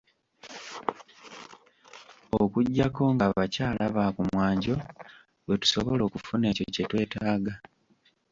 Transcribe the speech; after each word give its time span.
Okuggyako 2.41 3.03
ng’abakyala 3.13 3.83
ba 3.95 4.05
kumwanjo 4.15 4.75
lwe 5.45 5.55
tusobola 5.61 6.01
okufuna 6.07 6.45
ekyo 6.51 6.65
kye 6.73 6.83
twetaaga. 6.89 7.53